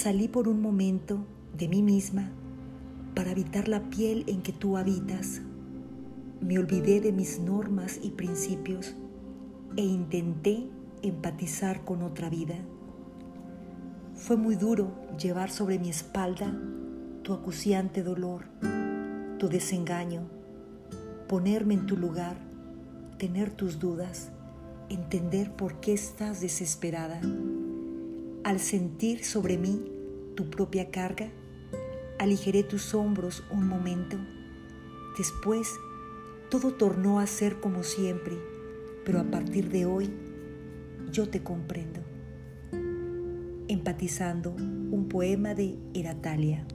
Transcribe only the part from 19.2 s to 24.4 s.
tu desengaño, ponerme en tu lugar, tener tus dudas,